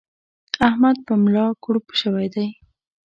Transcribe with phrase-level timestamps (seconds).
[0.67, 2.47] احمد پر ملا کړوپ شوی دی.